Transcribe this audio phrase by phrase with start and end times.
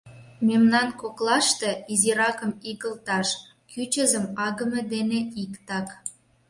[0.47, 3.27] Мемнан коклаште изиракым игылташ—
[3.71, 5.87] кӱчызым агыме дене иктак.